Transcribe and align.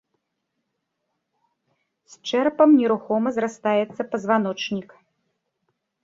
З 2.13 2.31
чэрапам 2.31 2.73
нерухома 2.81 3.29
зрастаецца 3.37 4.01
пазваночнік. 4.13 4.89